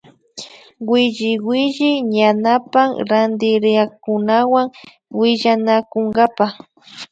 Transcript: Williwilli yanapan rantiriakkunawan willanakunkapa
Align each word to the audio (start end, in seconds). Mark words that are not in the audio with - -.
Williwilli 0.89 1.91
yanapan 2.19 2.89
rantiriakkunawan 3.09 4.67
willanakunkapa 5.19 6.45